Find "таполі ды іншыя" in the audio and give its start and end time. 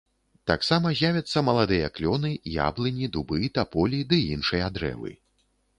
3.61-4.65